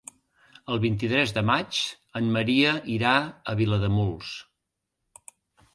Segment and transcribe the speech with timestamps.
[0.75, 1.81] El vint-i-tres de maig
[2.21, 4.35] en Maria irà a Vilademuls.